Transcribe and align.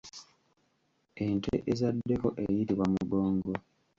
Ente 1.25 1.53
ezaddeko 1.71 2.27
eyitibwa 2.43 2.85
mugongo. 2.93 3.51